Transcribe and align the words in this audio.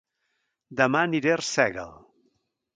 Dema 0.79 1.03
aniré 1.09 1.33
a 1.35 1.37
Arsèguel 1.43 1.95